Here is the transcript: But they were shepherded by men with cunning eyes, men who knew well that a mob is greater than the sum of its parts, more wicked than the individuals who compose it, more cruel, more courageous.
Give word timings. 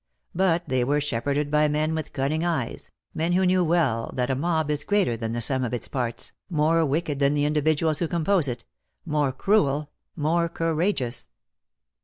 But 0.33 0.67
they 0.67 0.83
were 0.83 0.99
shepherded 0.99 1.51
by 1.51 1.67
men 1.67 1.93
with 1.93 2.11
cunning 2.11 2.43
eyes, 2.43 2.89
men 3.13 3.33
who 3.33 3.45
knew 3.45 3.63
well 3.63 4.09
that 4.15 4.31
a 4.31 4.35
mob 4.35 4.71
is 4.71 4.83
greater 4.83 5.15
than 5.15 5.33
the 5.33 5.41
sum 5.41 5.63
of 5.63 5.75
its 5.75 5.87
parts, 5.87 6.33
more 6.49 6.83
wicked 6.83 7.19
than 7.19 7.35
the 7.35 7.45
individuals 7.45 7.99
who 7.99 8.07
compose 8.07 8.47
it, 8.47 8.65
more 9.05 9.31
cruel, 9.31 9.91
more 10.15 10.49
courageous. 10.49 11.27